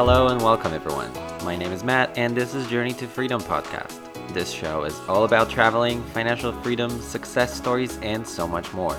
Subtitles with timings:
[0.00, 1.12] Hello and welcome, everyone.
[1.44, 4.00] My name is Matt, and this is Journey to Freedom podcast.
[4.32, 8.96] This show is all about traveling, financial freedom, success stories, and so much more.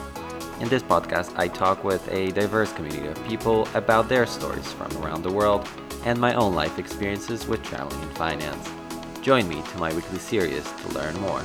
[0.59, 4.95] In this podcast, I talk with a diverse community of people about their stories from
[5.03, 5.67] around the world
[6.05, 8.69] and my own life experiences with traveling and finance.
[9.23, 11.41] Join me to my weekly series to learn more.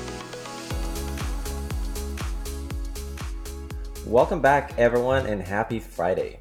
[4.04, 6.40] Welcome back, everyone, and happy Friday.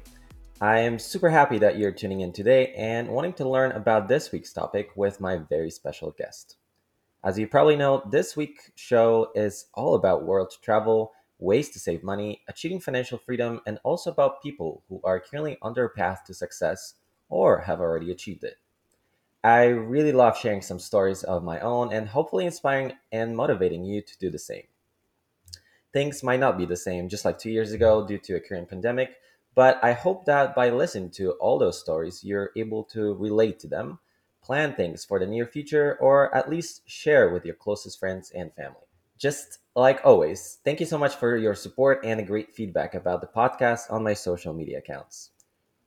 [0.58, 4.32] I am super happy that you're tuning in today and wanting to learn about this
[4.32, 6.56] week's topic with my very special guest.
[7.22, 12.02] As you probably know, this week's show is all about world travel, ways to save
[12.02, 16.32] money, achieving financial freedom, and also about people who are currently on their path to
[16.32, 16.94] success
[17.28, 18.54] or have already achieved it.
[19.44, 24.00] I really love sharing some stories of my own and hopefully inspiring and motivating you
[24.00, 24.64] to do the same.
[25.92, 28.70] Things might not be the same just like two years ago due to a current
[28.70, 29.16] pandemic,
[29.56, 33.66] but I hope that by listening to all those stories, you're able to relate to
[33.66, 33.98] them,
[34.42, 38.54] plan things for the near future, or at least share with your closest friends and
[38.54, 38.86] family.
[39.18, 43.26] Just like always, thank you so much for your support and great feedback about the
[43.26, 45.30] podcast on my social media accounts.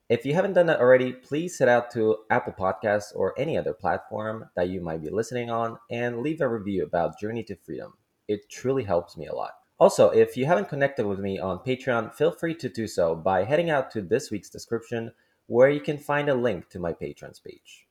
[0.10, 3.74] If you haven't done that already, please head out to Apple Podcasts or any other
[3.74, 7.94] platform that you might be listening on and leave a review about Journey to Freedom.
[8.28, 9.54] It truly helps me a lot.
[9.80, 13.46] Also, if you haven't connected with me on Patreon, feel free to do so by
[13.46, 15.14] heading out to this week's description
[15.48, 17.88] where you can find a link to my Patrons page.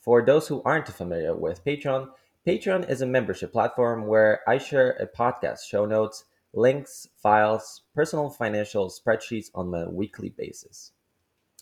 [0.00, 2.10] For those who aren't familiar with Patreon,
[2.46, 8.30] Patreon is a membership platform where I share a podcast show notes, links, files, personal
[8.30, 10.92] financial spreadsheets on a weekly basis.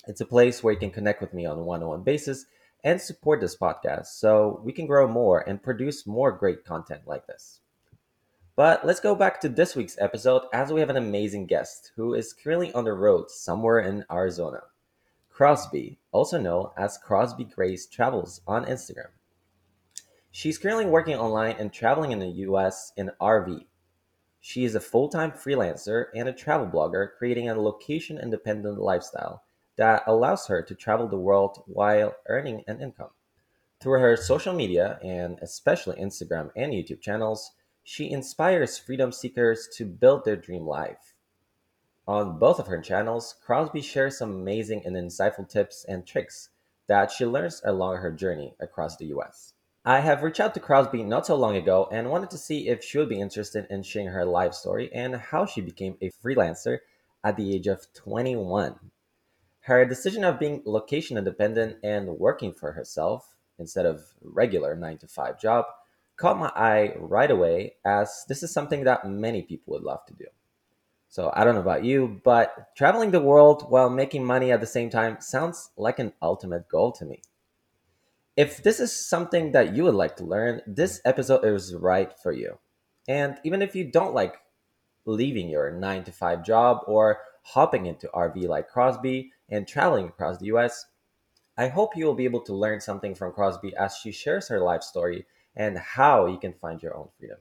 [0.07, 2.45] It's a place where you can connect with me on a one on one basis
[2.85, 7.27] and support this podcast so we can grow more and produce more great content like
[7.27, 7.61] this.
[8.57, 12.15] But let's go back to this week's episode as we have an amazing guest who
[12.15, 14.61] is currently on the road somewhere in Arizona.
[15.29, 19.09] Crosby, also known as Crosby Grace Travels on Instagram.
[20.31, 23.67] She's currently working online and traveling in the US in RV.
[24.41, 29.43] She is a full time freelancer and a travel blogger, creating a location independent lifestyle
[29.75, 33.11] that allows her to travel the world while earning an income.
[33.81, 37.51] Through her social media and especially Instagram and YouTube channels,
[37.85, 41.15] she inspires freedom seekers to build their dream life.
[42.09, 46.49] On both of her channels, Crosby shares some amazing and insightful tips and tricks
[46.87, 49.53] that she learns along her journey across the US.
[49.85, 52.83] I have reached out to Crosby not so long ago and wanted to see if
[52.83, 56.79] she would be interested in sharing her life story and how she became a freelancer
[57.23, 58.79] at the age of 21.
[59.61, 65.07] Her decision of being location independent and working for herself instead of regular 9 to
[65.07, 65.67] 5 job
[66.17, 70.15] caught my eye right away as this is something that many people would love to
[70.15, 70.27] do.
[71.09, 74.67] So I don't know about you, but traveling the world while making money at the
[74.67, 77.23] same time sounds like an ultimate goal to me.
[78.37, 82.33] If this is something that you would like to learn, this episode is right for
[82.33, 82.59] you.
[83.07, 84.39] And even if you don't like
[85.05, 90.39] leaving your 9 to 5 job or hopping into RV like Crosby and traveling across
[90.39, 90.87] the US,
[91.57, 94.59] I hope you will be able to learn something from Crosby as she shares her
[94.59, 95.27] life story
[95.57, 97.39] and how you can find your own freedom.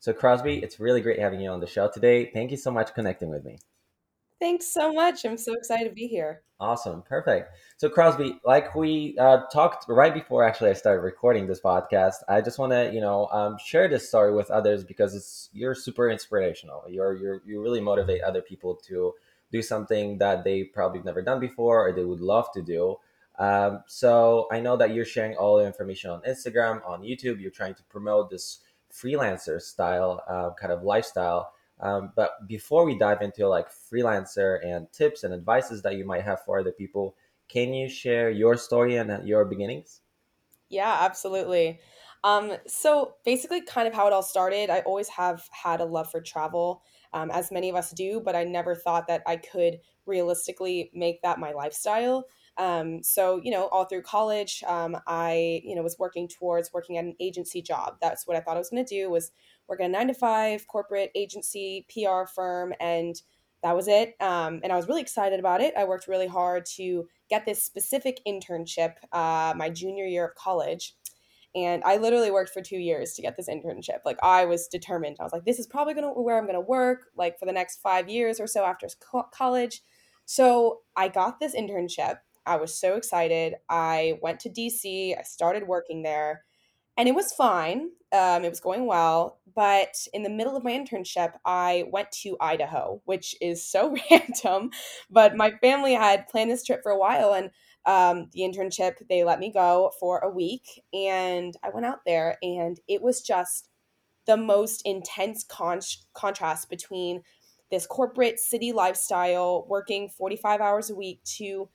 [0.00, 2.30] So, Crosby, it's really great having you on the show today.
[2.32, 3.58] Thank you so much connecting with me.
[4.40, 5.24] Thanks so much.
[5.24, 6.42] I'm so excited to be here.
[6.60, 7.02] Awesome.
[7.02, 7.50] Perfect.
[7.76, 12.40] So, Crosby, like we uh, talked right before actually I started recording this podcast, I
[12.40, 16.08] just want to, you know, um, share this story with others because it's you're super
[16.08, 16.84] inspirational.
[16.88, 19.14] You're, you're you really motivate other people to
[19.50, 22.96] do something that they probably never done before or they would love to do.
[23.38, 27.40] Um, so I know that you're sharing all the information on Instagram, on YouTube.
[27.40, 28.60] You're trying to promote this
[28.92, 31.52] freelancer style uh, kind of lifestyle.
[31.80, 36.24] Um, but before we dive into like freelancer and tips and advices that you might
[36.24, 37.14] have for other people,
[37.48, 40.00] can you share your story and your beginnings?
[40.68, 41.80] Yeah, absolutely.
[42.24, 46.10] Um, so basically, kind of how it all started, I always have had a love
[46.10, 46.82] for travel,
[47.12, 51.22] um, as many of us do, but I never thought that I could realistically make
[51.22, 52.24] that my lifestyle.
[52.58, 56.98] Um, so, you know, all through college, um, I, you know, was working towards working
[56.98, 57.96] at an agency job.
[58.02, 59.30] That's what I thought I was going to do was
[59.68, 62.74] work at a nine to five corporate agency PR firm.
[62.80, 63.20] And
[63.62, 64.14] that was it.
[64.20, 65.74] Um, and I was really excited about it.
[65.76, 70.94] I worked really hard to get this specific internship uh, my junior year of college.
[71.54, 73.98] And I literally worked for two years to get this internship.
[74.04, 75.16] Like I was determined.
[75.18, 77.46] I was like, this is probably going to where I'm going to work like for
[77.46, 78.86] the next five years or so after
[79.32, 79.82] college.
[80.24, 83.54] So I got this internship I was so excited.
[83.68, 86.44] I went to DC, I started working there,
[86.96, 87.90] and it was fine.
[88.12, 89.40] Um, it was going well.
[89.54, 94.70] But in the middle of my internship, I went to Idaho, which is so random.
[95.10, 97.50] But my family had planned this trip for a while, and
[97.86, 102.36] um, the internship, they let me go for a week and I went out there
[102.42, 103.70] and it was just
[104.26, 105.80] the most intense con-
[106.14, 107.22] contrast between
[107.70, 111.68] this corporate city lifestyle, working 45 hours a week, to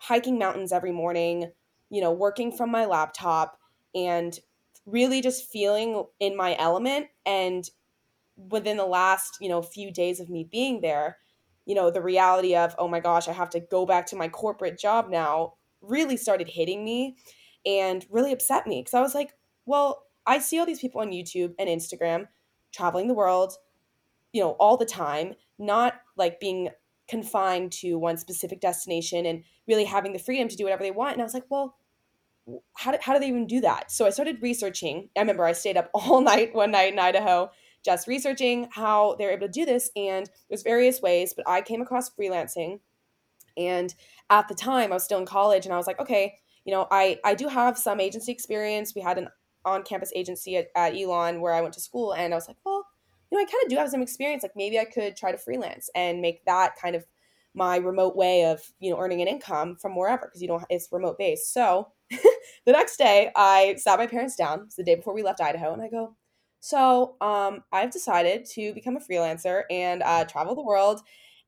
[0.00, 1.52] hiking mountains every morning,
[1.90, 3.58] you know, working from my laptop
[3.94, 4.38] and
[4.86, 7.06] really just feeling in my element.
[7.26, 7.68] And
[8.36, 11.18] within the last, you know, few days of me being there,
[11.66, 14.28] you know, the reality of, oh my gosh, I have to go back to my
[14.28, 17.16] corporate job now really started hitting me
[17.66, 19.34] and really upset me because I was like,
[19.66, 22.28] well, I see all these people on YouTube and Instagram
[22.72, 23.52] traveling the world,
[24.32, 26.70] you know, all the time, not like being
[27.08, 31.12] confined to one specific destination and really having the freedom to do whatever they want.
[31.12, 31.76] And I was like, well,
[32.76, 33.90] how do, how do they even do that?
[33.90, 35.08] So I started researching.
[35.16, 37.50] I remember I stayed up all night one night in Idaho
[37.82, 39.90] just researching how they're able to do this.
[39.96, 42.80] And there's various ways, but I came across freelancing.
[43.56, 43.94] And
[44.28, 46.86] at the time, I was still in college and I was like, okay, you know,
[46.90, 48.94] I, I do have some agency experience.
[48.94, 49.28] We had an
[49.64, 52.12] on campus agency at, at Elon where I went to school.
[52.12, 52.86] And I was like, well,
[53.30, 54.42] you know, I kind of do have some experience.
[54.42, 57.06] Like maybe I could try to freelance and make that kind of
[57.54, 60.88] my remote way of, you know, earning an income from wherever because you don't, it's
[60.92, 61.52] remote based.
[61.52, 64.62] So the next day I sat my parents down.
[64.66, 65.72] It's the day before we left Idaho.
[65.72, 66.16] And I go,
[66.60, 71.00] so um, I've decided to become a freelancer and uh, travel the world.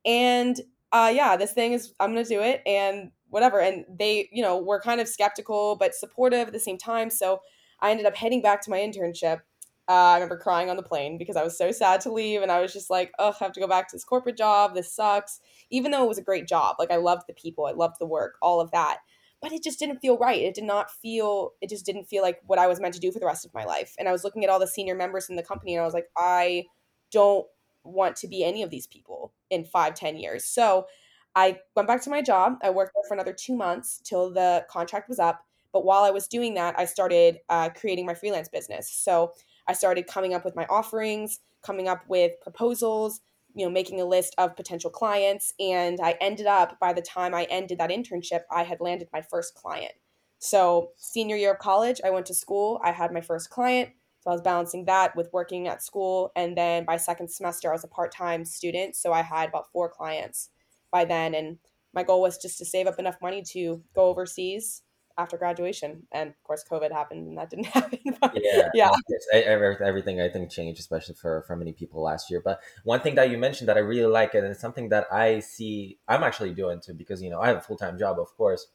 [0.05, 0.61] And
[0.91, 3.61] uh, yeah, this thing is, I'm to do it and whatever.
[3.61, 7.11] And they, you know, were kind of skeptical but supportive at the same time.
[7.11, 7.41] So
[7.81, 9.41] I ended up heading back to my internship
[9.89, 12.53] uh, I remember crying on the plane because I was so sad to leave, and
[12.53, 14.75] I was just like, "Oh, I have to go back to this corporate job.
[14.75, 15.41] This sucks."
[15.71, 18.07] Even though it was a great job, like I loved the people, I loved the
[18.07, 18.99] work, all of that,
[19.41, 20.41] but it just didn't feel right.
[20.41, 21.53] It did not feel.
[21.61, 23.55] It just didn't feel like what I was meant to do for the rest of
[23.55, 23.95] my life.
[23.99, 25.95] And I was looking at all the senior members in the company, and I was
[25.95, 26.67] like, I
[27.11, 27.47] don't
[27.85, 30.45] want to be any of these people in five, ten years.
[30.45, 30.87] So
[31.35, 32.59] I went back to my job.
[32.63, 35.45] I worked there for another two months till the contract was up.
[35.73, 38.91] But while I was doing that, I started uh, creating my freelance business.
[38.91, 39.33] So
[39.69, 43.21] I started coming up with my offerings, coming up with proposals,
[43.55, 45.53] you know, making a list of potential clients.
[45.61, 49.23] And I ended up, by the time I ended that internship, I had landed my
[49.23, 49.93] first client.
[50.39, 53.91] So, senior year of college, I went to school, I had my first client.
[54.21, 56.33] So, I was balancing that with working at school.
[56.35, 58.97] And then by second semester, I was a part time student.
[58.97, 60.49] So, I had about four clients
[60.91, 61.35] by then.
[61.35, 61.59] And
[61.95, 64.83] my goal was just to save up enough money to go overseas
[65.19, 68.91] after graduation and of course covid happened and that didn't happen but, yeah yeah.
[69.81, 73.31] everything i think changed especially for for many people last year but one thing that
[73.31, 76.81] you mentioned that i really like and it's something that i see i'm actually doing
[76.81, 78.69] too because you know i have a full-time job of course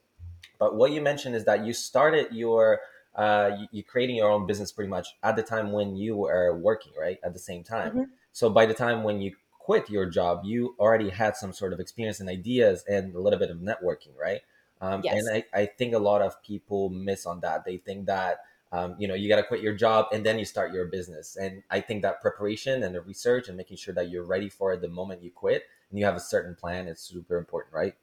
[0.59, 2.79] but what you mentioned is that you started your
[3.15, 6.55] uh, you, you creating your own business pretty much at the time when you were
[6.55, 7.89] working right at the same time.
[7.89, 8.03] Mm-hmm.
[8.31, 11.79] so by the time when you quit your job you already had some sort of
[11.79, 14.41] experience and ideas and a little bit of networking right
[14.81, 15.15] um, yes.
[15.15, 17.65] And I, I think a lot of people miss on that.
[17.65, 18.39] They think that,
[18.71, 21.35] um, you know, you got to quit your job and then you start your business.
[21.35, 24.73] And I think that preparation and the research and making sure that you're ready for
[24.73, 27.95] it the moment you quit and you have a certain plan is super important, right?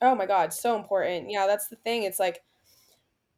[0.00, 1.30] Oh my God, so important.
[1.30, 2.04] Yeah, that's the thing.
[2.04, 2.42] It's like,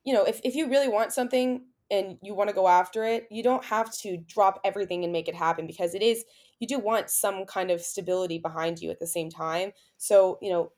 [0.04, 3.26] you know, if, if you really want something and you want to go after it,
[3.30, 6.24] you don't have to drop everything and make it happen because it is,
[6.60, 9.72] you do want some kind of stability behind you at the same time.
[9.96, 10.72] So, you know,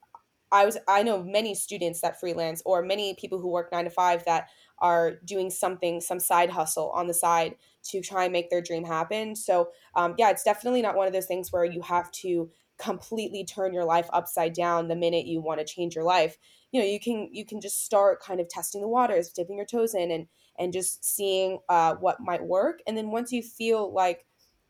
[0.52, 3.90] I was I know many students that freelance or many people who work 9 to
[3.90, 4.48] 5 that
[4.78, 8.84] are doing something some side hustle on the side to try and make their dream
[8.84, 9.34] happen.
[9.34, 13.44] So um, yeah, it's definitely not one of those things where you have to completely
[13.44, 16.36] turn your life upside down the minute you want to change your life.
[16.70, 19.66] You know, you can you can just start kind of testing the waters, dipping your
[19.66, 20.26] toes in, and
[20.58, 22.80] and just seeing uh, what might work.
[22.86, 24.26] And then once you feel like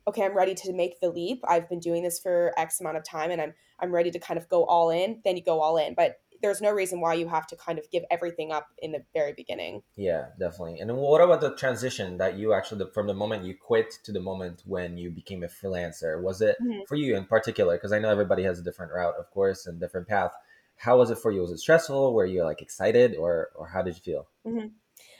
[0.09, 1.42] okay, I'm ready to make the leap.
[1.47, 4.38] I've been doing this for X amount of time and I'm I'm ready to kind
[4.38, 5.94] of go all in, then you go all in.
[5.94, 9.02] But there's no reason why you have to kind of give everything up in the
[9.14, 9.82] very beginning.
[9.96, 10.80] Yeah, definitely.
[10.80, 14.20] And what about the transition that you actually from the moment you quit to the
[14.20, 16.20] moment when you became a freelancer?
[16.20, 16.80] Was it mm-hmm.
[16.88, 17.76] for you in particular?
[17.76, 20.32] Because I know everybody has a different route, of course, and different path.
[20.76, 21.42] How was it for you?
[21.42, 22.12] Was it stressful?
[22.12, 24.28] Were you like excited, or or how did you feel?
[24.44, 24.66] Mm-hmm.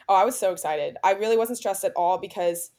[0.09, 0.97] Oh, I was so excited.
[1.04, 2.73] I really wasn't stressed at all because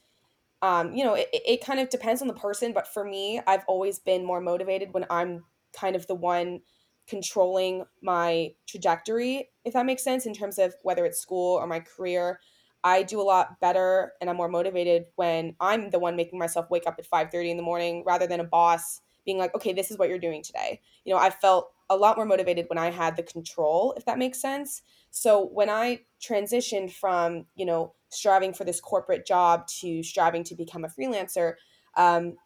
[0.62, 3.66] um, you know, it, it kind of depends on the person, but for me, I've
[3.68, 5.44] always been more motivated when I'm
[5.74, 6.62] kind of the one
[7.08, 11.80] controlling my trajectory, if that makes sense, in terms of whether it's school or my
[11.80, 12.40] career.
[12.86, 16.70] I do a lot better and I'm more motivated when I'm the one making myself
[16.70, 19.90] wake up at 5:30 in the morning rather than a boss being like, "Okay, this
[19.90, 22.92] is what you're doing today." You know, I felt a lot more motivated when I
[22.92, 24.82] had the control, if that makes sense.
[25.12, 30.56] So when I transitioned from, you know, striving for this corporate job to striving to
[30.56, 31.56] become a freelancer,
[31.96, 32.38] um,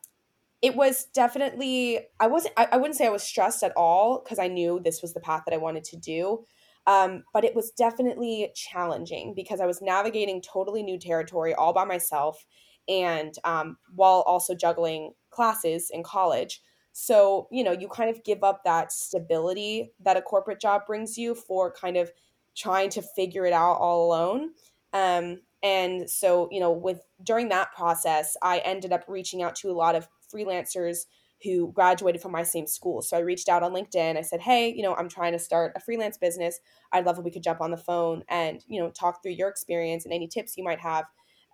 [0.61, 4.39] it was definitely I wasn't I, I wouldn't say I was stressed at all because
[4.39, 6.45] I knew this was the path that I wanted to do.
[6.87, 11.83] Um, but it was definitely challenging because I was navigating totally new territory all by
[11.83, 12.45] myself
[12.87, 16.61] and um, while also juggling classes in college.
[16.93, 21.17] So, you know, you kind of give up that stability that a corporate job brings
[21.17, 22.09] you for kind of
[22.55, 24.51] trying to figure it out all alone.
[24.93, 29.69] Um, and so, you know, with during that process, I ended up reaching out to
[29.69, 30.99] a lot of freelancers
[31.43, 33.01] who graduated from my same school.
[33.01, 34.17] So I reached out on LinkedIn.
[34.17, 36.59] I said, "Hey, you know, I'm trying to start a freelance business.
[36.91, 39.49] I'd love if we could jump on the phone and, you know, talk through your
[39.49, 41.05] experience and any tips you might have."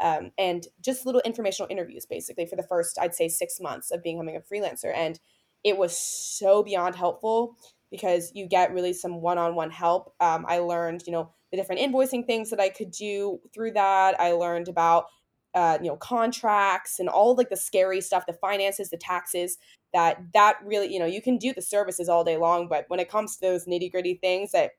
[0.02, 4.02] Um, and just little informational interviews basically for the first i'd say six months of
[4.02, 5.20] becoming a freelancer and
[5.64, 7.56] it was so beyond helpful
[7.92, 12.26] because you get really some one-on-one help um, i learned you know the different invoicing
[12.26, 15.06] things that i could do through that i learned about
[15.56, 19.58] uh, you know contracts and all like the scary stuff the finances the taxes
[19.94, 23.00] that that really you know you can do the services all day long but when
[23.00, 24.72] it comes to those nitty gritty things that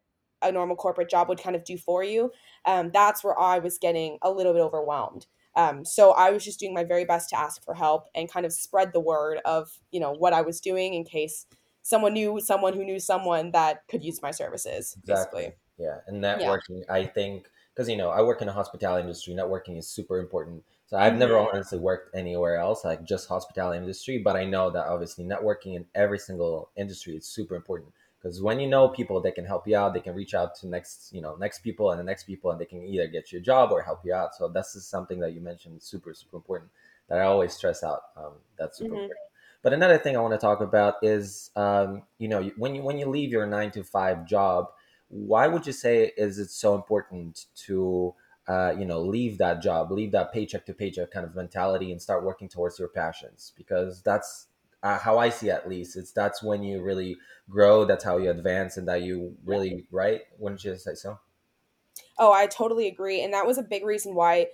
[0.43, 2.31] a normal corporate job would kind of do for you
[2.65, 5.27] um, that's where i was getting a little bit overwhelmed.
[5.57, 8.45] Um, so i was just doing my very best to ask for help and kind
[8.45, 11.47] of spread the word of you know what i was doing in case
[11.85, 15.43] someone knew someone who knew someone that could use my services Exactly.
[15.43, 16.37] basically Yeah, and yeah.
[16.39, 19.35] networking, I think, because you know, I work in the hospitality industry.
[19.35, 20.65] Networking is super important.
[20.87, 24.19] So I've never hmm honestly worked anywhere else, like just hospitality industry.
[24.19, 28.61] But I know that obviously networking in every single industry is super important because when
[28.61, 29.95] you know people, they can help you out.
[29.95, 32.61] They can reach out to next, you know, next people and the next people, and
[32.61, 34.35] they can either get you a job or help you out.
[34.35, 36.71] So this is something that you mentioned, super super important.
[37.09, 38.01] That I always stress out.
[38.17, 39.21] Um, that's super hmm important.
[39.63, 42.99] But another thing I want to talk about is, um, you know, when you when
[42.99, 44.69] you leave your nine to five job
[45.09, 48.15] why would you say is it so important to
[48.47, 52.01] uh, you know leave that job leave that paycheck to paycheck kind of mentality and
[52.01, 53.53] start working towards your passions?
[53.57, 54.49] Because that's
[54.83, 57.17] uh, how i see it, at least it's that's when you really
[57.49, 60.23] grow that's how you advance and that you really right?
[60.39, 61.19] Wouldn't you say so?
[62.19, 64.49] Oh, I totally agree, and that was a big reason why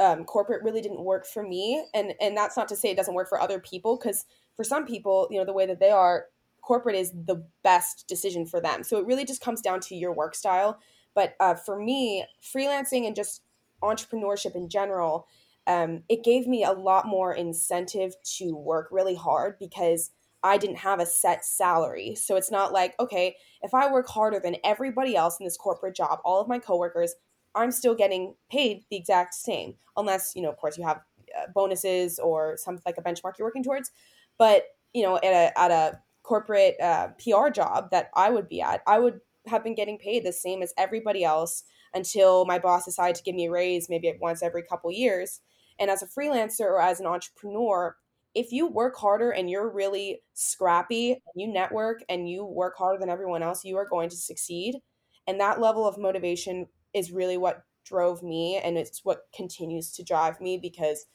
[0.00, 1.84] um, corporate really didn't work for me.
[1.94, 4.24] And and that's not to say it doesn't work for other people, because
[4.56, 6.26] for some people, you know, the way that they are,
[6.64, 8.82] corporate is the best decision for them.
[8.82, 10.78] So it really just comes down to your work style.
[11.14, 13.42] But uh, for me, freelancing and just
[13.82, 15.28] entrepreneurship in general,
[15.66, 20.10] um, it gave me a lot more incentive to work really hard because
[20.42, 22.14] I didn't have a set salary.
[22.14, 25.96] So it's not like, okay, if I work harder than everybody else in this corporate
[25.96, 27.14] job, all of my coworkers,
[27.54, 31.00] I'm still getting paid the exact same, unless, you know, of course, you have
[31.38, 33.90] uh, bonuses or something like a benchmark you're working towards.
[34.38, 38.60] But, you know, at a, at a corporate uh, PR job that I would be
[38.60, 41.62] at, I would have been getting paid the same as everybody else
[41.92, 45.40] until my boss decided to give me a raise maybe once every couple years.
[45.78, 47.96] And as a freelancer or as an entrepreneur,
[48.34, 53.10] if you work harder and you're really scrappy, you network and you work harder than
[53.10, 54.80] everyone else, you are going to succeed.
[55.26, 60.02] And that level of motivation is really what drove me and it's what continues to
[60.02, 61.06] drive me because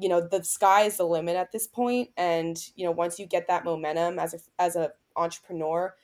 [0.00, 3.26] you know the sky is the limit at this point and you know once you
[3.26, 5.94] get that momentum as a as a entrepreneur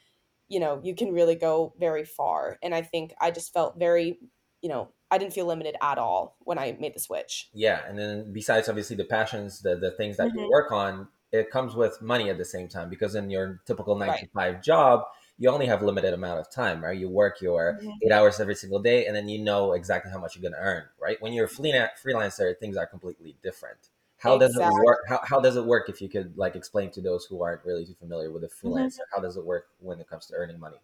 [0.49, 2.59] you know you can really go very far.
[2.63, 4.19] And i think i just felt very
[4.61, 7.49] you know i didn't feel limited at all when i made the switch.
[7.55, 11.09] Yeah and then besides obviously the passions the, the things that you hmm work on
[11.33, 14.63] it comes with money at the same time because in your typical nine to five
[14.63, 15.05] job
[15.39, 16.99] you only have limited amount of time right?
[16.99, 20.19] You work your hmm eight hours every single day and then you know exactly how
[20.19, 21.21] much you're going to earn right?
[21.21, 23.89] When you're a freelan- freelancer things are completely different.
[24.19, 27.01] How does it work how, how does it work if you could like explain to
[27.03, 30.01] those who aren't really too familiar with a hmm freelancer how does it work when
[30.01, 30.79] it comes to earning money?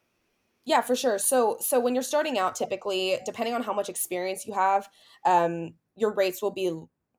[0.65, 1.19] Yeah, for sure.
[1.19, 4.89] So so when you're starting out, typically, depending on how much experience you have,
[5.25, 6.71] um, your rates will be,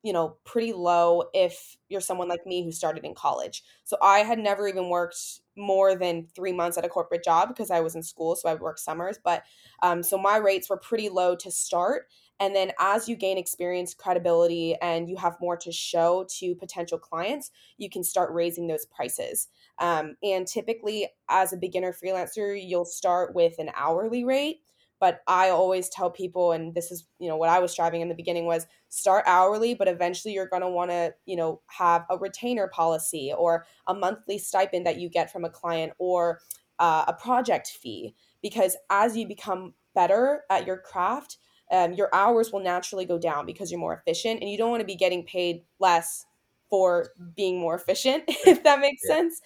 [0.03, 3.63] you know, pretty low if you're someone like me who started in college.
[3.85, 5.17] So I had never even worked
[5.55, 8.53] more than three months at a corporate job because I was in school, so I
[8.53, 9.17] would work summers.
[9.23, 9.43] But
[9.81, 12.07] um, so my rates were pretty low to start.
[12.39, 16.97] And then as you gain experience, credibility, and you have more to show to potential
[16.97, 19.47] clients, you can start raising those prices.
[19.79, 24.61] Um, and typically, as a beginner freelancer, you'll start with an hourly rate.
[25.03, 28.07] But I always tell people, and this is, you know, what I was striving in
[28.07, 32.05] the beginning was start hourly, but eventually you're going to want to, you know, have
[32.09, 36.39] a retainer policy or a monthly stipend that you get from a client or
[36.79, 38.15] uh, a project fee.
[38.41, 41.35] Because as you become better at your craft,
[41.69, 44.79] um, your hours will naturally go down because you're more efficient and you don't want
[44.79, 46.25] to be getting paid less
[46.69, 49.41] for being more efficient, if that makes yeah sense.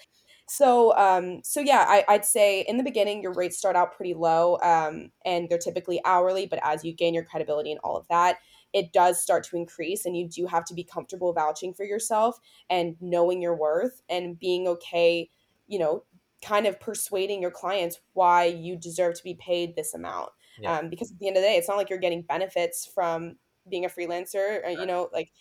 [0.47, 4.13] So, um, so yeah, I, I'd say in the beginning your rates start out pretty
[4.13, 6.47] low, um, and they're typically hourly.
[6.47, 8.39] But as you gain your credibility and all of that,
[8.73, 12.39] it does start to increase, and you do have to be comfortable vouching for yourself
[12.69, 15.29] and knowing your worth and being okay,
[15.67, 16.03] you know.
[16.43, 20.29] kind of persuading your clients why you deserve to be paid this amount.
[20.59, 20.77] Yeah.
[20.77, 23.37] Um, because at the end of the day, it's not like you're getting benefits from
[23.67, 24.63] being a freelancer.
[24.63, 25.31] Or, you know, like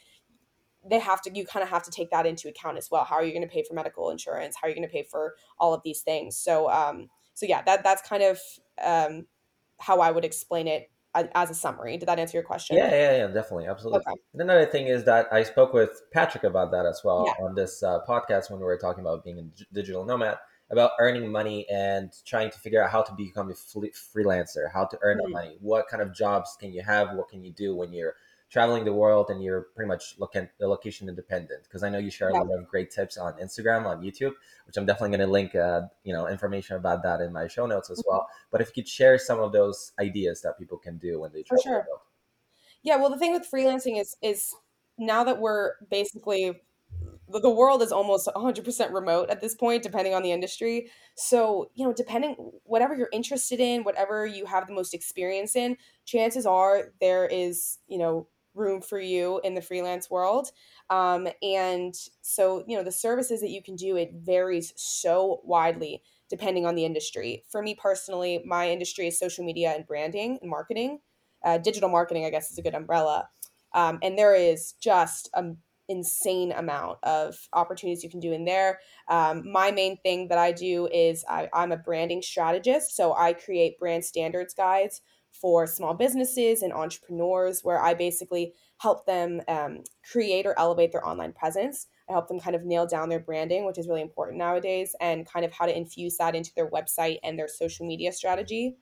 [0.88, 3.04] they have to, you kind of have to take that into account as well.
[3.04, 4.56] How are you going to pay for medical insurance?
[4.60, 6.36] How are you going to pay for all of these things?
[6.36, 8.38] So, um, so yeah, that that's kind of
[8.82, 9.26] um,
[9.78, 10.90] how I would explain it
[11.34, 11.96] as a summary.
[11.96, 12.76] Did that answer your question?
[12.76, 14.00] Yeah, yeah, yeah, definitely, absolutely.
[14.00, 14.20] Okay.
[14.34, 17.44] another thing is that I spoke with Patrick about that as well yeah.
[17.44, 20.36] on this uh, podcast when we were talking about being a digital nomad,
[20.70, 24.98] about earning money and trying to figure out how to become a freelancer, how to
[25.02, 25.32] earn mm-hmm.
[25.32, 28.14] money, what kind of jobs can you have, what can you do when you're
[28.50, 31.64] traveling the world and you're pretty much looking the location independent.
[31.64, 34.32] Because i know you share a lot of great tips on instagram on youtube
[34.66, 37.66] which i'm definitely going to link uh, you know information about that in my show
[37.66, 38.10] notes as mm-hmm.
[38.10, 38.28] well.
[38.50, 41.42] But if you could share some of those ideas that people can do when they
[41.42, 41.86] travel For sure.
[42.82, 44.54] yeah well the thing with freelancing is is
[44.98, 46.60] now that we're basically
[47.28, 50.90] the world is almost 100% remote at this point depending on the industry.
[51.16, 52.34] So you know depending
[52.64, 57.78] whatever you're interested in whatever you have the most experience in chances are there is
[57.88, 60.48] you know room for you in the freelance world.
[60.90, 66.02] Um, and so, you know, the services that you can do, it varies so widely
[66.28, 67.44] depending on the industry.
[67.50, 70.98] For me personally, my industry is social media and branding and marketing.
[71.44, 73.28] Uh, digital marketing, I guess, is a good umbrella.
[73.74, 75.58] Um, and there is just an
[75.88, 78.80] insane amount of opportunities you can do in there.
[79.08, 82.96] Um, my main thing that I do is I, I'm a branding strategist.
[82.96, 85.00] So I create brand standards guides
[85.40, 91.06] for small businesses and entrepreneurs where I basically help them um, create or elevate their
[91.06, 91.86] online presence.
[92.08, 95.26] I help them kind of nail down their branding, which is really important nowadays, and
[95.26, 98.76] kind of how to infuse that into their website and their social media strategy.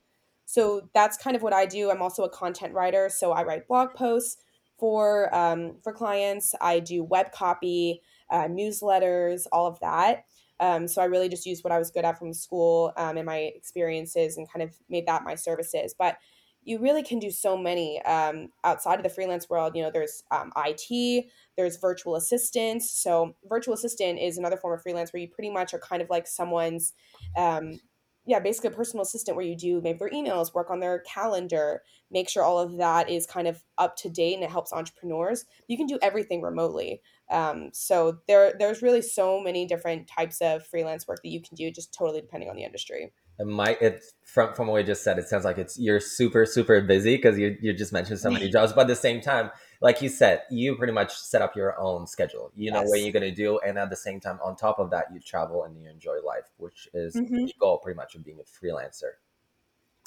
[0.46, 1.90] So that's kind of what I do.
[1.90, 4.36] I'm also a content writer, so I write blog posts
[4.78, 6.54] for um, for clients.
[6.60, 10.24] I do web copy, uh, newsletters, all of that.
[10.60, 13.26] Um, so I really just used what I was good at from school um, and
[13.26, 15.94] my experiences and kind of made that my services.
[15.98, 16.16] But
[16.64, 19.76] you really can do so many um, outside of the freelance world.
[19.76, 22.90] You know, there's um, IT, there's virtual assistants.
[22.90, 26.10] So, virtual assistant is another form of freelance where you pretty much are kind of
[26.10, 26.94] like someone's,
[27.36, 27.78] um,
[28.26, 31.82] yeah, basically a personal assistant where you do maybe their emails, work on their calendar,
[32.10, 35.44] make sure all of that is kind of up to date and it helps entrepreneurs.
[35.68, 37.02] You can do everything remotely.
[37.30, 41.54] Um, so there, there's really so many different types of freelance work that you can
[41.54, 45.02] do, just totally depending on the industry it might it from from what we just
[45.02, 48.30] said it sounds like it's you're super super busy because you you just mentioned so
[48.30, 49.50] many jobs but at the same time
[49.84, 52.50] like you said you pretty much set up your own schedule.
[52.56, 54.90] You know what you're going to do and at the same time on top of
[54.90, 57.44] that you travel and you enjoy life which is mm-hmm.
[57.44, 59.12] the goal pretty much of being a freelancer.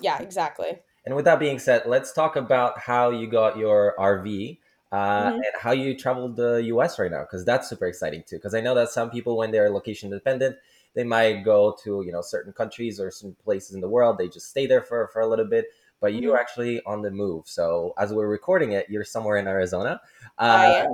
[0.01, 0.79] Yeah exactly.
[1.05, 4.57] And with that being said let's talk about how you got your rv
[4.91, 5.35] uh, mm-hmm.
[5.35, 8.61] and how you traveled the us right now because that's super exciting too because i
[8.61, 10.55] know that some people when they're location dependent
[10.97, 14.27] they might go to you know certain countries or some places in the world they
[14.27, 15.65] just stay there for, for a little bit
[16.01, 16.41] but you're mm-hmm.
[16.41, 17.47] actually on the move.
[17.47, 20.01] So as we're recording it you're somewhere in arizona.
[20.38, 20.86] Uh,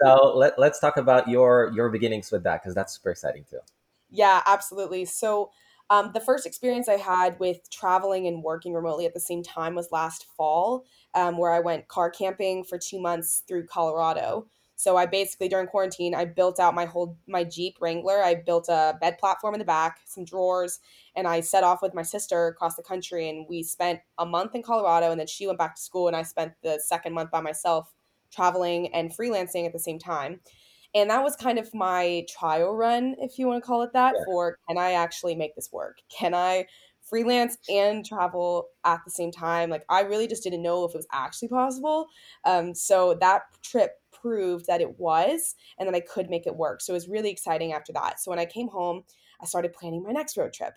[0.00, 3.60] so let, let's talk about your your beginnings with that because that's super exciting too.
[4.10, 5.04] Yeah absolutely.
[5.04, 5.50] So
[5.90, 9.74] um, the first experience I had with traveling and working remotely at the same time
[9.74, 14.46] was last fall, um, where I went car camping for two months through Colorado.
[14.76, 18.22] So I basically during quarantine, I built out my whole my Jeep Wrangler.
[18.22, 20.80] I built a bed platform in the back, some drawers,
[21.14, 24.54] and I set off with my sister across the country and we spent a month
[24.54, 27.30] in Colorado and then she went back to school and I spent the second month
[27.30, 27.92] by myself
[28.32, 30.40] traveling and freelancing at the same time.
[30.94, 34.14] And that was kind of my trial run, if you want to call it that,
[34.16, 34.24] yeah.
[34.24, 35.98] for can I actually make this work?
[36.08, 36.66] Can I
[37.02, 39.70] freelance and travel at the same time?
[39.70, 42.06] Like I really just didn't know if it was actually possible.
[42.44, 46.80] Um, so that trip proved that it was and that I could make it work.
[46.80, 48.20] So it was really exciting after that.
[48.20, 49.02] So when I came home,
[49.40, 50.72] I started planning my next road trip.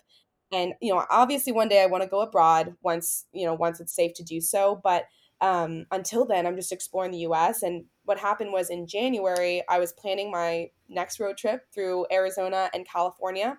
[0.51, 3.79] And you know, obviously one day I want to go abroad once, you know, once
[3.79, 5.05] it's safe to do so, but
[5.39, 9.79] um, until then I'm just exploring the US and what happened was in January I
[9.79, 13.57] was planning my next road trip through Arizona and California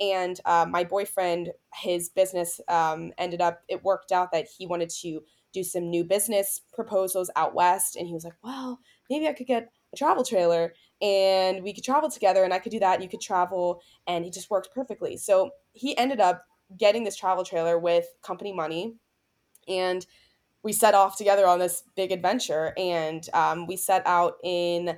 [0.00, 4.90] and uh, my boyfriend his business um, ended up it worked out that he wanted
[5.02, 5.20] to
[5.52, 9.46] do some new business proposals out west and he was like well maybe I could
[9.46, 13.02] get a travel trailer and we could travel together and I could do that and
[13.02, 15.16] you could travel and it just worked perfectly.
[15.16, 16.44] So he ended up
[16.78, 18.96] getting this travel trailer with company money
[19.68, 20.04] and
[20.62, 24.96] we set off together on this big adventure and um, we set out in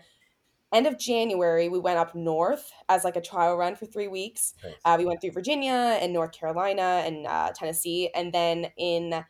[0.73, 4.55] end of january we went up north as like a trial run for three weeks
[4.65, 4.75] nice.
[4.85, 9.25] uh, we went through virginia and north carolina and uh, tennessee and then in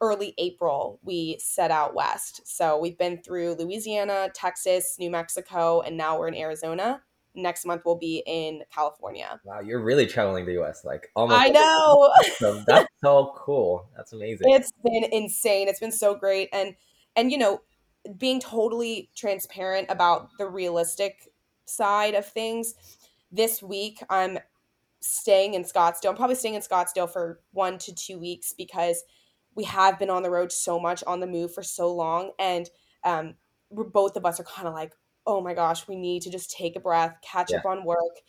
[0.00, 2.42] early April, we set out west.
[2.44, 7.02] So we've been through Louisiana, Texas, New Mexico, and now we're in Arizona.
[7.34, 9.40] next month we'll be in California.
[9.44, 11.40] Wow, you're really traveling the US like almost.
[11.40, 12.12] I know.
[12.38, 13.88] so that's so cool.
[13.96, 14.52] That's amazing.
[14.52, 15.68] It's been insane.
[15.68, 16.74] It's been so great and
[17.16, 17.62] and you know,
[18.18, 21.28] being totally transparent about the realistic
[21.64, 22.74] side of things.
[23.32, 24.38] This week I'm
[25.00, 26.10] staying in Scottsdale.
[26.10, 29.02] I'm probably staying in Scottsdale for 1 to 2 weeks because
[29.54, 32.70] we have been on the road so much on the move for so long and
[33.04, 33.34] um
[33.70, 34.92] both of us are kind of like
[35.26, 37.58] oh my gosh, we need to just take a breath, catch yeah.
[37.58, 38.20] up on work,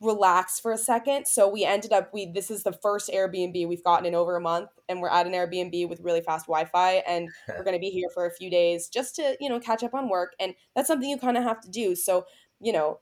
[0.00, 1.26] relax for a second.
[1.26, 4.40] So we ended up we this is the first Airbnb we've gotten in over a
[4.40, 7.90] month and we're at an Airbnb with really fast Wi-Fi and we're going to be
[7.90, 10.88] here for a few days just to, you know, catch up on work and that's
[10.88, 11.94] something you kind of have to do.
[11.94, 12.26] So,
[12.60, 13.00] you know,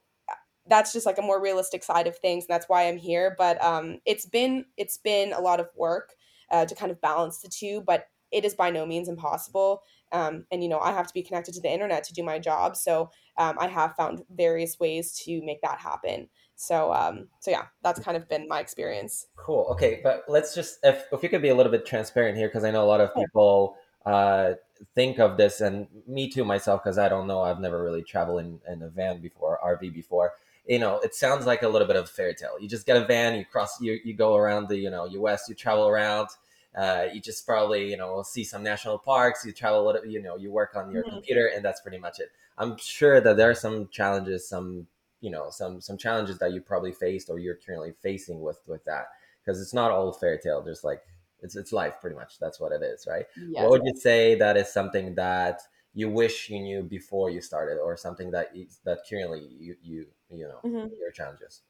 [0.67, 2.45] that's just like a more realistic side of things.
[2.45, 6.13] And that's why I'm here, but um it's been it's been a lot of work
[6.53, 9.81] uh, to kind of balance the two, but it is by no means impossible.
[10.11, 12.39] Um, and you know, I have to be connected to the internet to do my
[12.39, 12.75] job.
[12.75, 16.29] So um, I have found various ways to make that happen.
[16.55, 19.27] So um, so yeah, that's kind of been my experience.
[19.35, 19.67] Cool.
[19.71, 22.63] Okay, but let's just if if you could be a little bit transparent here, because
[22.63, 24.53] I know a lot of people uh,
[24.93, 28.41] think of this, and me too myself, because I don't know, I've never really traveled
[28.41, 30.33] in, in a van before, RV before
[30.65, 32.57] you know, it sounds like a little bit of a fairy tale.
[32.59, 35.45] You just get a van, you cross, you, you go around the, you know, U.S.,
[35.49, 36.29] you travel around,
[36.75, 40.21] uh, you just probably you know see some national parks you travel a little you
[40.21, 41.15] know you work on your mm-hmm.
[41.15, 44.87] computer and that's pretty much it i'm sure that there are some challenges some
[45.21, 48.83] you know some some challenges that you probably faced or you're currently facing with with
[48.85, 49.07] that
[49.43, 51.01] because it's not all fairy tale there's like
[51.41, 53.61] it's it's life pretty much that's what it is right yes.
[53.61, 55.61] what would you say that is something that
[55.93, 60.05] you wish you knew before you started or something that you, that currently you you
[60.29, 60.87] you know mm-hmm.
[60.99, 61.61] your challenges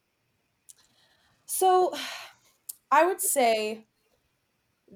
[1.46, 1.94] so
[2.92, 3.86] i would say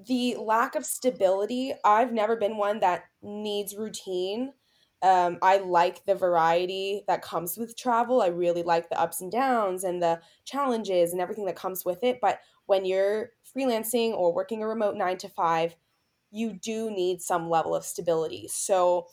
[0.06, 4.52] the lack of stability, I've never been one that needs routine.
[5.02, 8.20] Um, I like the variety that comes with travel.
[8.20, 12.02] I really like the ups and downs and the challenges and everything that comes with
[12.02, 12.18] it.
[12.20, 15.76] But when you're freelancing or working a remote nine to five,
[16.30, 18.48] you do need some level of stability.
[18.48, 19.08] So,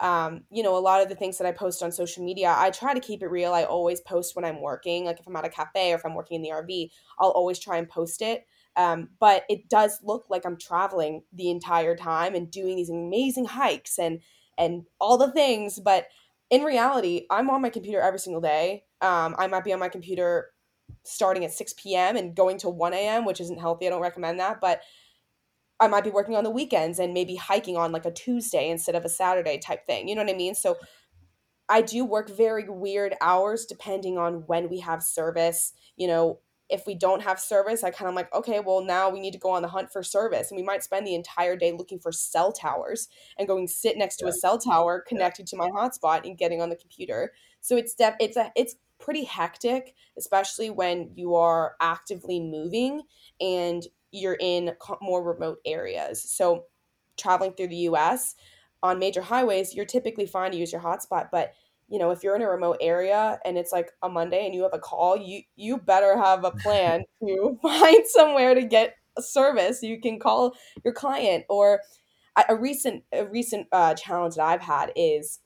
[0.00, 2.70] um, you know, a lot of the things that I post on social media, I
[2.70, 3.52] try to keep it real.
[3.52, 5.04] I always post when I'm working.
[5.04, 7.58] Like if I'm at a cafe or if I'm working in the RV, I'll always
[7.58, 8.46] try and post it.
[8.76, 13.46] Um, but it does look like I'm traveling the entire time and doing these amazing
[13.46, 14.20] hikes and
[14.56, 15.80] and all the things.
[15.80, 16.06] But
[16.50, 18.84] in reality, I'm on my computer every single day.
[19.00, 20.50] Um, I might be on my computer
[21.04, 22.16] starting at 6 p.m.
[22.16, 23.86] and going to 1 a.m., which isn't healthy.
[23.86, 24.60] I don't recommend that.
[24.60, 24.82] But
[25.80, 28.94] I might be working on the weekends and maybe hiking on like a Tuesday instead
[28.94, 30.08] of a Saturday type thing.
[30.08, 30.54] You know what I mean?
[30.54, 30.76] So
[31.70, 35.72] I do work very weird hours depending on when we have service.
[35.96, 39.20] You know, if we don't have service, I kind of like, okay, well, now we
[39.20, 40.50] need to go on the hunt for service.
[40.50, 44.16] And we might spend the entire day looking for cell towers and going sit next
[44.16, 44.30] to yeah.
[44.30, 47.32] a cell tower connected to my hotspot and getting on the computer.
[47.60, 53.02] So it's def- it's a it's pretty hectic, especially when you are actively moving
[53.40, 56.22] and you're in more remote areas.
[56.22, 56.64] So
[57.16, 58.36] traveling through the US
[58.82, 61.52] on major highways, you're typically fine to use your hotspot, but
[61.90, 64.62] you know if you're in a remote area and it's like a monday and you
[64.62, 69.22] have a call you you better have a plan to find somewhere to get a
[69.22, 69.82] service.
[69.82, 71.80] You can call your client or
[72.48, 75.40] a recent a recent uh, challenge that i've had is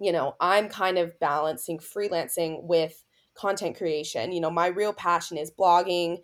[0.00, 3.04] you know i'm kind of balancing freelancing with
[3.36, 4.32] content creation.
[4.32, 6.18] You know my real passion is blogging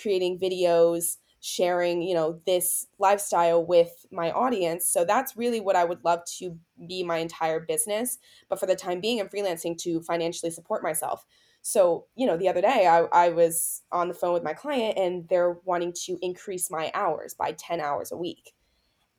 [0.00, 4.86] creating videos sharing you know this lifestyle with my audience.
[4.86, 8.76] So that's really what i would love to be my entire business but for the
[8.76, 11.24] time being i'm freelancing to financially support myself.
[11.62, 14.98] So you know the other day I, I was on the phone with my client
[14.98, 18.54] and they're wanting to increase my hours by 10 hours a week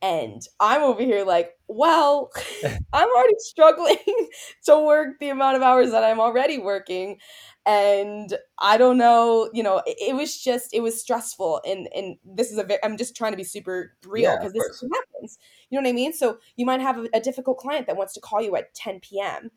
[0.01, 2.31] and I'm over here like, well,
[2.93, 3.97] I'm already struggling
[4.65, 7.17] to work the amount of hours that I'm already working.
[7.65, 11.61] And I don't know, you know, it, it was just, it was stressful.
[11.65, 14.61] And and this is a very, I'm just trying to be super real because yeah,
[14.61, 15.37] this is what happens.
[15.69, 16.13] You know what I mean?
[16.13, 19.01] So you might have a, a difficult client that wants to call you at 10
[19.01, 19.51] p.m.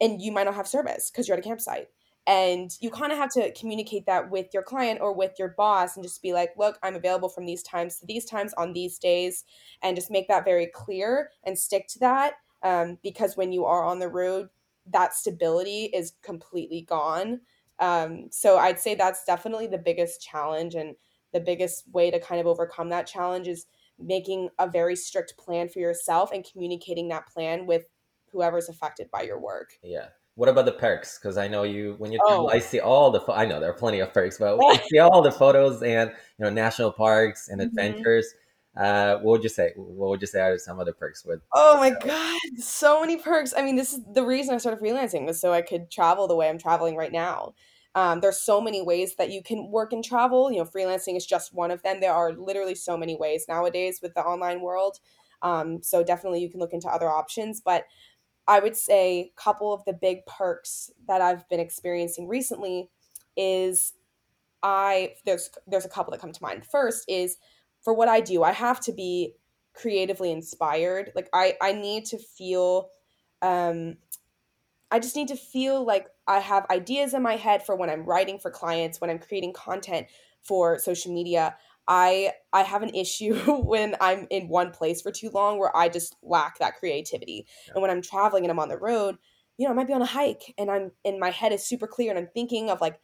[0.00, 1.88] and you might not have service because you're at a campsite
[2.26, 5.96] and you kind of have to communicate that with your client or with your boss
[5.96, 8.98] and just be like look i'm available from these times to these times on these
[8.98, 9.44] days
[9.82, 13.84] and just make that very clear and stick to that um, because when you are
[13.84, 14.48] on the road
[14.86, 17.40] that stability is completely gone.
[17.78, 20.96] Um, so i'd say that's definitely the biggest challenge and
[21.32, 23.66] the biggest way to kind of overcome that challenge is
[23.98, 27.84] making a very strict plan for yourself and communicating that plan with
[28.32, 29.72] whoever's affected by your work.
[29.82, 30.08] Yeah
[30.40, 31.18] what about the perks?
[31.18, 32.48] Because I know you when you oh.
[32.48, 35.20] I see all the I know there are plenty of perks, but I see all
[35.20, 37.68] the photos and you know national parks and mm-hmm.
[37.68, 38.32] adventures.
[38.74, 39.72] Uh, what would you say?
[39.76, 41.42] What would you say are some other perks with?
[41.52, 43.52] Oh my god, so many perks.
[43.54, 46.36] I mean, this is the reason I started freelancing was so I could travel the
[46.36, 47.52] way I'm traveling right now.
[47.94, 50.50] Um, there's so many ways that you can work and travel.
[50.50, 52.00] You know, freelancing is just one of them.
[52.00, 55.00] There are literally so many ways nowadays with the online world.
[55.42, 57.60] Um, so definitely you can look into other options.
[57.60, 57.84] But
[58.50, 62.90] I would say a couple of the big perks that I've been experiencing recently
[63.36, 63.92] is
[64.60, 66.66] I there's there's a couple that come to mind.
[66.66, 67.36] First is
[67.80, 69.34] for what I do, I have to be
[69.72, 71.12] creatively inspired.
[71.14, 72.90] Like I I need to feel
[73.40, 73.98] um
[74.90, 78.04] I just need to feel like I have ideas in my head for when I'm
[78.04, 80.08] writing for clients, when I'm creating content
[80.42, 81.56] for social media.
[81.88, 85.88] I I have an issue when I'm in one place for too long where I
[85.88, 87.46] just lack that creativity.
[87.66, 87.74] Yeah.
[87.74, 89.16] And when I'm traveling and I'm on the road,
[89.58, 91.86] you know, I might be on a hike and I'm and my head is super
[91.86, 93.00] clear and I'm thinking of like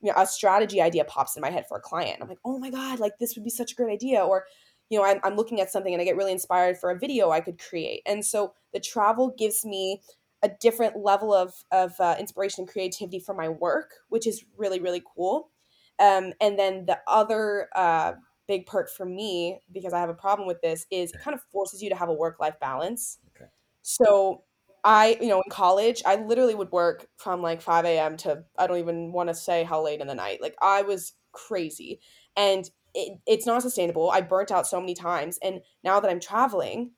[0.00, 2.18] you know, a strategy idea pops in my head for a client.
[2.20, 4.20] I'm like, oh my God, like this would be such a great idea.
[4.20, 4.44] Or,
[4.90, 7.30] you know, I'm, I'm looking at something and I get really inspired for a video
[7.30, 8.02] I could create.
[8.06, 10.00] And so the travel gives me
[10.42, 14.78] a different level of, of uh, inspiration and creativity for my work, which is really,
[14.78, 15.50] really cool.
[15.98, 18.12] Um, and then the other uh,
[18.46, 21.42] big perk for me, because I have a problem with this, is it kind of
[21.52, 23.18] forces you to have a work life balance.
[23.36, 23.50] Okay.
[23.82, 24.44] So
[24.84, 28.16] I, you know, in college, I literally would work from like 5 a.m.
[28.18, 30.40] to I don't even want to say how late in the night.
[30.40, 32.00] Like I was crazy.
[32.36, 34.10] And it, it's not sustainable.
[34.10, 35.38] I burnt out so many times.
[35.42, 36.92] And now that I'm traveling,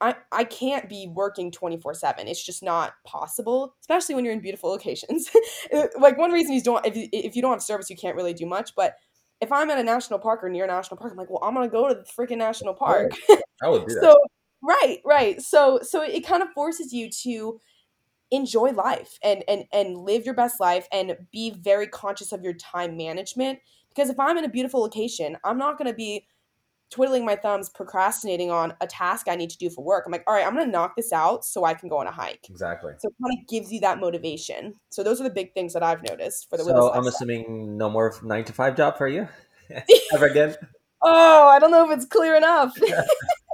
[0.00, 2.28] I, I can't be working 24 7.
[2.28, 5.28] It's just not possible, especially when you're in beautiful locations.
[5.98, 8.34] like one reason you don't, if you, if you don't have service, you can't really
[8.34, 8.74] do much.
[8.76, 8.94] But
[9.40, 11.54] if I'm at a national park or near a national park, I'm like, well, I'm
[11.54, 13.12] going to go to the freaking national park.
[13.62, 14.02] I would do that.
[14.02, 14.16] so
[14.62, 15.40] Right, right.
[15.40, 17.60] So so it kind of forces you to
[18.30, 22.52] enjoy life and and and live your best life and be very conscious of your
[22.54, 23.58] time management
[23.88, 26.26] because if I'm in a beautiful location, I'm not going to be
[26.90, 30.04] twiddling my thumbs procrastinating on a task I need to do for work.
[30.06, 32.06] I'm like, "All right, I'm going to knock this out so I can go on
[32.06, 32.92] a hike." Exactly.
[32.98, 34.74] So it kind of gives you that motivation.
[34.90, 37.90] So those are the big things that I've noticed for the So I'm assuming no
[37.90, 39.28] more nine to five job for you
[40.14, 40.56] ever again.
[41.02, 42.72] oh, I don't know if it's clear enough.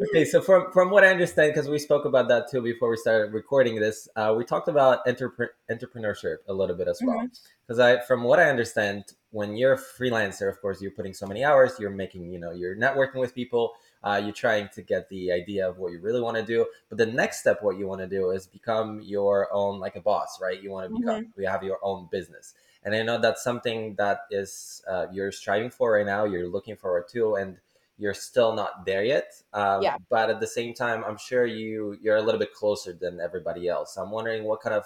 [0.00, 2.96] okay, so from from what I understand, because we spoke about that too before we
[2.96, 7.26] started recording this, uh, we talked about entrepre- entrepreneurship a little bit as well.
[7.66, 11.26] Because I, from what I understand, when you're a freelancer, of course, you're putting so
[11.26, 15.08] many hours, you're making, you know, you're networking with people, uh, you're trying to get
[15.08, 16.66] the idea of what you really want to do.
[16.90, 20.00] But the next step, what you want to do is become your own, like a
[20.00, 20.62] boss, right?
[20.62, 21.32] You want to become, Mhm.
[21.38, 22.54] you have your own business.
[22.84, 26.24] And I know that's something that is uh, you're striving for right now.
[26.24, 27.56] You're looking forward to, and
[27.98, 29.32] you're still not there yet.
[29.52, 29.96] Um, Yeah.
[30.10, 33.68] But at the same time, I'm sure you you're a little bit closer than everybody
[33.68, 33.96] else.
[33.96, 34.84] I'm wondering what kind of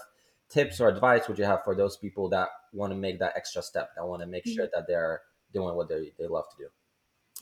[0.48, 3.62] tips or advice would you have for those people that want to make that extra
[3.62, 6.68] step, that want to make sure that they're doing what they they love to do.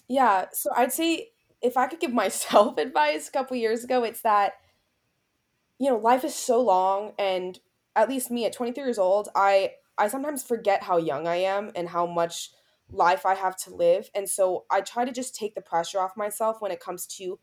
[0.08, 1.30] Yeah, so I'd say
[1.62, 4.54] if I could give myself advice a couple years ago, it's that
[5.78, 7.58] you know, life is so long and
[7.94, 11.72] at least me at 23 years old, I I sometimes forget how young I am
[11.74, 12.50] and how much
[12.90, 14.10] life I have to live.
[14.14, 17.38] And so I try to just take the pressure off myself when it comes to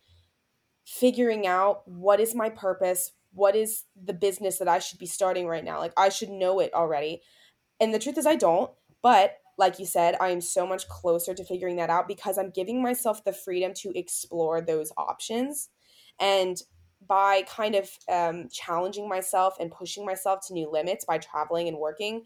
[0.85, 5.47] figuring out what is my purpose, what is the business that I should be starting
[5.47, 5.79] right now.
[5.79, 7.21] Like I should know it already.
[7.79, 11.33] And the truth is I don't, but like you said, I am so much closer
[11.33, 15.69] to figuring that out because I'm giving myself the freedom to explore those options.
[16.19, 16.57] And
[17.05, 21.77] by kind of um, challenging myself and pushing myself to new limits by traveling and
[21.77, 22.23] working,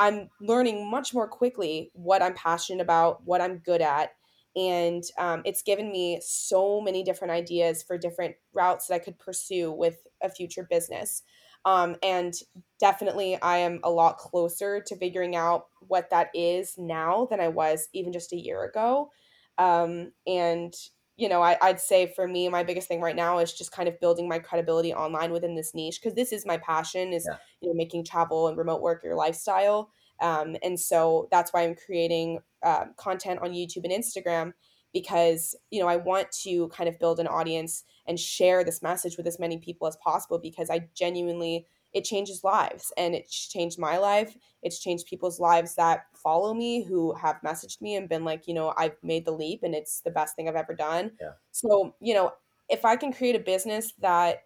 [0.00, 4.10] I'm learning much more quickly what I'm passionate about, what I'm good at.
[4.56, 9.18] And um, it's given me so many different ideas for different routes that I could
[9.18, 11.22] pursue with a future business.
[11.66, 12.32] Um, and
[12.80, 17.48] definitely, I am a lot closer to figuring out what that is now than I
[17.48, 19.10] was even just a year ago.
[19.58, 20.72] Um, and,
[21.20, 23.88] you know, I, I'd say for me, my biggest thing right now is just kind
[23.88, 27.36] of building my credibility online within this niche because this is my passion is, Yeah.
[27.60, 31.74] you know, making travel and remote work your lifestyle um, and so that's why I'm
[31.74, 34.52] creating uh, content on YouTube and Instagram
[34.92, 39.16] because, you know, I want to kind of build an audience and share this message
[39.16, 43.78] with as many people as possible because I genuinely, it changes lives and it's changed
[43.78, 44.36] my life.
[44.62, 48.54] It's changed people's lives that follow me who have messaged me and been like, you
[48.54, 51.12] know, I've made the leap and it's the best thing I've ever done.
[51.20, 51.32] Yeah.
[51.50, 52.32] So, you know,
[52.68, 54.44] if I can create a business that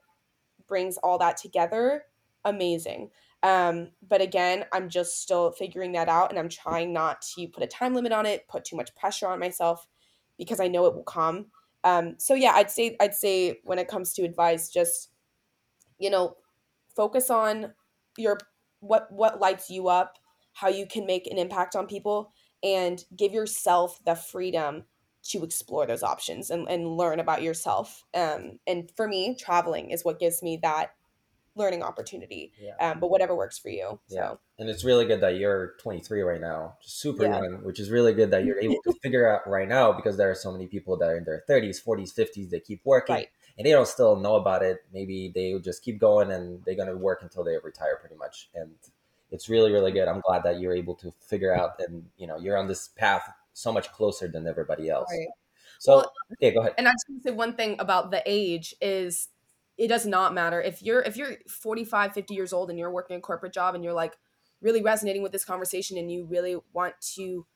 [0.67, 2.05] brings all that together,
[2.45, 3.11] amazing.
[3.43, 7.63] Um, but again, I'm just still figuring that out and I'm trying not to put
[7.63, 9.87] a time limit on it, put too much pressure on myself
[10.39, 11.47] because I know it will come.
[11.85, 15.11] Um, so yeah, I'd say I'd say when it comes to advice, just
[15.99, 16.37] you know,
[16.95, 17.73] focus on
[18.17, 18.39] your
[18.81, 20.19] what what lights you up,
[20.53, 24.85] how you can make an impact on people and give yourself the freedom
[25.23, 28.05] to explore those options and, and learn about yourself.
[28.15, 30.91] Um, and for me, traveling is what gives me that
[31.57, 32.53] learning opportunity.
[32.61, 32.91] Yeah.
[32.91, 34.01] Um, but whatever works for you.
[34.09, 34.21] Yeah.
[34.21, 34.41] So.
[34.59, 37.41] And it's really good that you're 23 right now, super yeah.
[37.41, 40.31] young, which is really good that you're able to figure out right now because there
[40.31, 43.29] are so many people that are in their 30s, 40s, 50s, they keep working right.
[43.57, 44.85] And they don't still know about it.
[44.93, 48.49] Maybe they just keep going and they're going to work until they retire pretty much.
[48.55, 48.71] And
[49.31, 50.09] it's really, really good.
[50.09, 53.29] I'm glad that you're able to figure out and, you know, you're on this path
[53.53, 55.09] so much closer than everybody else.
[55.11, 55.29] Right.
[55.79, 56.75] So, well, okay, go ahead.
[56.79, 59.29] And I just want to say one thing about the age is
[59.77, 63.17] it does not matter if you're if you're 45 50 years old and you're working
[63.17, 64.17] a corporate job and you're like
[64.61, 67.47] really resonating with this conversation and you really want to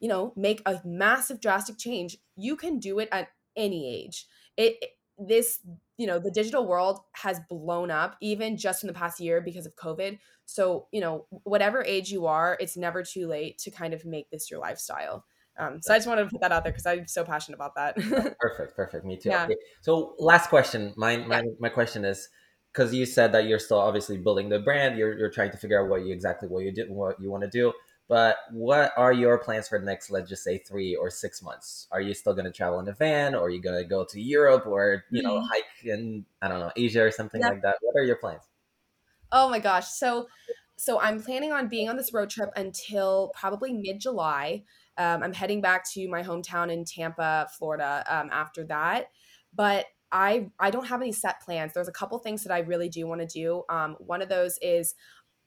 [0.00, 4.76] you know make a massive drastic change you can do it at any age it
[5.18, 5.60] this
[5.96, 9.66] you know the digital world has blown up even just in the past year because
[9.66, 13.92] of covid so you know whatever age you are it's never too late to kind
[13.92, 15.24] of make this your lifestyle
[15.58, 17.74] um, so I just wanted to put that out there because I'm so passionate about
[17.74, 17.96] that.
[18.38, 19.04] perfect, perfect.
[19.04, 19.30] Me too.
[19.30, 19.44] Yeah.
[19.44, 19.56] Okay.
[19.80, 20.94] So last question.
[20.96, 21.50] My my, yeah.
[21.58, 22.28] my question is
[22.72, 24.96] because you said that you're still obviously building the brand.
[24.96, 27.42] You're you're trying to figure out what you exactly what you do what you want
[27.42, 27.72] to do.
[28.08, 31.86] But what are your plans for the next, let's just say, three or six months?
[31.92, 34.04] Are you still going to travel in a van, or are you going to go
[34.04, 35.46] to Europe, or you know, mm-hmm.
[35.46, 37.50] hike in I don't know Asia or something yeah.
[37.50, 37.76] like that?
[37.82, 38.44] What are your plans?
[39.30, 39.88] Oh my gosh!
[39.88, 40.26] So,
[40.76, 44.64] so I'm planning on being on this road trip until probably mid July.
[44.96, 49.10] Um, I'm heading back to my hometown in Tampa, Florida um, after that.
[49.54, 51.74] But I I don't have any set plans.
[51.74, 53.64] There's a couple things that I really do want to do.
[53.68, 54.94] Um, one of those is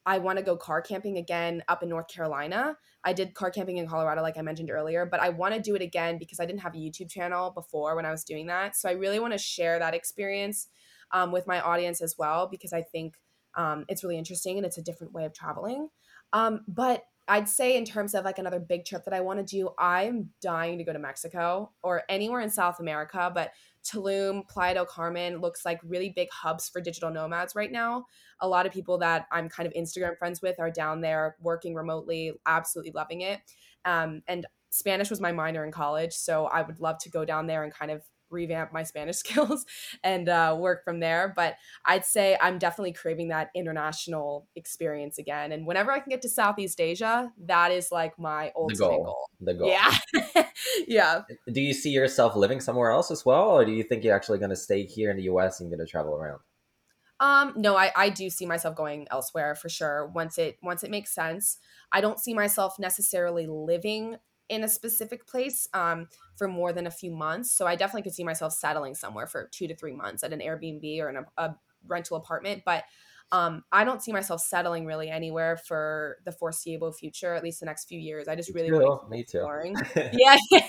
[0.05, 2.75] I want to go car camping again up in North Carolina.
[3.03, 5.75] I did car camping in Colorado, like I mentioned earlier, but I want to do
[5.75, 8.75] it again because I didn't have a YouTube channel before when I was doing that.
[8.75, 10.67] So I really want to share that experience
[11.11, 13.15] um, with my audience as well because I think
[13.55, 15.89] um, it's really interesting and it's a different way of traveling.
[16.33, 19.45] Um, but I'd say in terms of like another big trip that I want to
[19.45, 23.51] do, I'm dying to go to Mexico or anywhere in South America, but
[23.84, 28.05] Tulum, Playa del Carmen looks like really big hubs for digital nomads right now.
[28.41, 31.73] A lot of people that I'm kind of Instagram friends with are down there working
[31.73, 33.39] remotely, absolutely loving it.
[33.86, 37.47] Um, and Spanish was my minor in college, so I would love to go down
[37.47, 39.65] there and kind of revamp my Spanish skills
[40.04, 41.34] and uh, work from there.
[41.36, 45.52] But I'd say I'm definitely craving that international experience again.
[45.52, 49.04] And whenever I can get to Southeast Asia, that is like my ultimate the goal.
[49.04, 49.30] goal.
[49.39, 49.70] The goal.
[49.70, 50.46] Yeah.
[50.88, 51.22] yeah.
[51.52, 53.50] Do you see yourself living somewhere else as well?
[53.50, 55.80] Or do you think you're actually going to stay here in the US and going
[55.80, 56.39] to travel around?
[57.22, 60.12] Um, no, I, I do see myself going elsewhere for sure.
[60.15, 61.60] Once it once it makes sense.
[61.91, 64.17] I don't see myself necessarily living
[64.51, 67.51] in a specific place um, for more than a few months.
[67.51, 70.39] So I definitely could see myself settling somewhere for two to three months at an
[70.39, 71.55] Airbnb or in a, a
[71.87, 72.63] rental apartment.
[72.65, 72.83] But
[73.31, 77.65] um, I don't see myself settling really anywhere for the foreseeable future, at least the
[77.65, 78.27] next few years.
[78.27, 79.39] I just really want to me too.
[80.13, 80.35] yeah,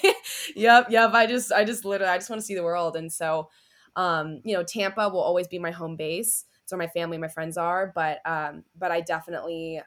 [0.54, 1.12] yep, yep.
[1.12, 3.48] I just, I just literally, I just want to see the world, and so,
[3.96, 6.44] um, you know, Tampa will always be my home base.
[6.62, 9.82] It's where my family, and my friends are, but, um, but I definitely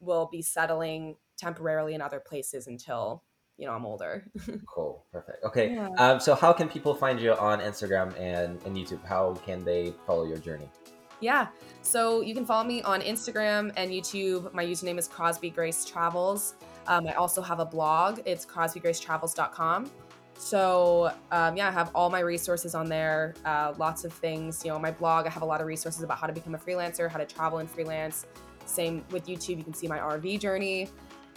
[0.00, 3.22] will be settling temporarily in other places until
[3.58, 4.24] you know I'm older.
[4.66, 5.44] cool, perfect.
[5.44, 5.88] Okay, yeah.
[5.98, 9.04] um, so how can people find you on Instagram and, and YouTube?
[9.04, 10.68] How can they follow your journey?
[11.20, 11.46] Yeah,
[11.82, 14.52] so you can follow me on Instagram and YouTube.
[14.52, 16.54] My username is Crosby Grace Travels.
[16.88, 18.20] Um, I also have a blog.
[18.24, 19.90] It's crosbygracetravels.com.
[20.34, 23.34] So um, yeah, I have all my resources on there.
[23.44, 24.64] Uh, lots of things.
[24.64, 25.26] You know, my blog.
[25.26, 27.58] I have a lot of resources about how to become a freelancer, how to travel
[27.58, 28.26] and freelance.
[28.66, 29.58] Same with YouTube.
[29.58, 30.88] You can see my RV journey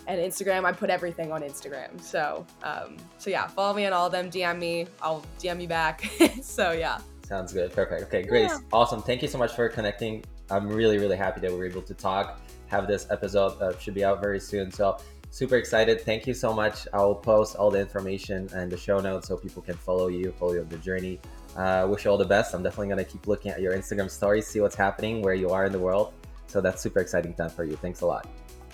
[0.07, 0.65] and Instagram.
[0.65, 1.99] I put everything on Instagram.
[2.01, 4.29] So, um, so yeah, follow me on all of them.
[4.29, 4.87] DM me.
[5.01, 6.09] I'll DM you back.
[6.41, 6.99] so yeah.
[7.27, 7.73] Sounds good.
[7.73, 8.03] Perfect.
[8.03, 8.51] Okay, Grace.
[8.51, 8.59] Yeah.
[8.71, 9.01] Awesome.
[9.01, 10.23] Thank you so much for connecting.
[10.51, 12.39] I'm really, really happy that we are able to talk.
[12.67, 14.71] Have this episode uh, should be out very soon.
[14.71, 14.97] So
[15.31, 16.01] super excited.
[16.01, 16.87] Thank you so much.
[16.93, 20.53] I'll post all the information and the show notes so people can follow you, follow
[20.53, 21.19] your journey.
[21.55, 22.53] Uh, wish you all the best.
[22.53, 25.65] I'm definitely gonna keep looking at your Instagram stories, see what's happening, where you are
[25.65, 26.13] in the world.
[26.47, 27.75] So that's super exciting time for you.
[27.75, 28.27] Thanks a lot.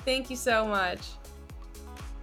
[0.06, 1.00] Thank you so much.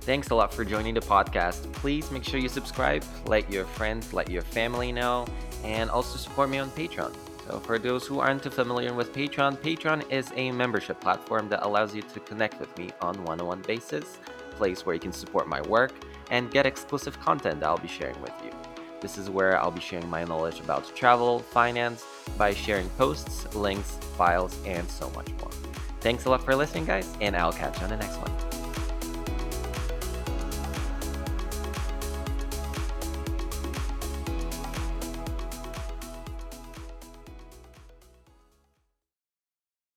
[0.01, 1.71] Thanks a lot for joining the podcast.
[1.75, 5.27] Please make sure you subscribe, let your friends, let your family know,
[5.65, 7.15] and also support me on Patreon.
[7.47, 11.65] So, for those who aren't too familiar with Patreon, Patreon is a membership platform that
[11.65, 14.19] allows you to connect with me on one on one basis,
[14.53, 15.93] place where you can support my work
[16.31, 18.51] and get exclusive content that I'll be sharing with you.
[19.01, 22.05] This is where I'll be sharing my knowledge about travel, finance,
[22.37, 25.51] by sharing posts, links, files, and so much more.
[26.09, 28.48] Thanks a lot for listening, guys, and I'll catch you on the next one.